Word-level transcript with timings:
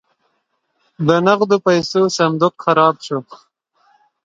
د 1.07 1.09
نغدو 1.25 1.57
پیسو 1.67 2.01
صندوق 2.17 2.53
خراب 2.63 2.95
شو. 3.05 3.19